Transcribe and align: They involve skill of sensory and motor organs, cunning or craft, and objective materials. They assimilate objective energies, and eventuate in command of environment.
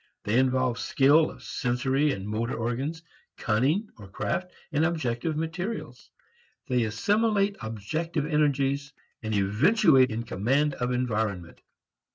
They 0.23 0.39
involve 0.39 0.79
skill 0.79 1.29
of 1.29 1.43
sensory 1.43 2.11
and 2.11 2.27
motor 2.27 2.55
organs, 2.55 3.03
cunning 3.37 3.87
or 3.99 4.07
craft, 4.07 4.51
and 4.71 4.83
objective 4.83 5.37
materials. 5.37 6.09
They 6.67 6.85
assimilate 6.85 7.55
objective 7.61 8.25
energies, 8.25 8.93
and 9.21 9.31
eventuate 9.35 10.09
in 10.09 10.23
command 10.23 10.73
of 10.73 10.91
environment. 10.91 11.61